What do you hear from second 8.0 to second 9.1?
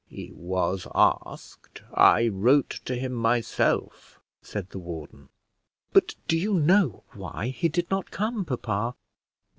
come, papa?"